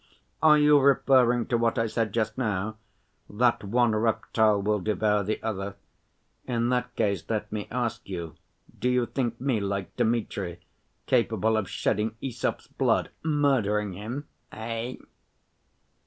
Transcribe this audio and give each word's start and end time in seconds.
Are 0.41 0.57
you 0.57 0.79
referring 0.79 1.45
to 1.45 1.59
what 1.59 1.77
I 1.77 1.85
said 1.85 2.11
just 2.11 2.35
now—that 2.35 3.63
one 3.63 3.93
reptile 3.93 4.59
will 4.59 4.79
devour 4.79 5.21
the 5.21 5.39
other? 5.43 5.75
In 6.47 6.69
that 6.69 6.95
case 6.95 7.23
let 7.29 7.51
me 7.51 7.67
ask 7.69 8.09
you, 8.09 8.33
do 8.79 8.89
you 8.89 9.05
think 9.05 9.39
me 9.39 9.59
like 9.59 9.95
Dmitri 9.97 10.59
capable 11.05 11.55
of 11.55 11.69
shedding 11.69 12.15
Æsop's 12.19 12.65
blood, 12.65 13.11
murdering 13.23 13.93
him, 13.93 14.25
eh?" 14.51 14.95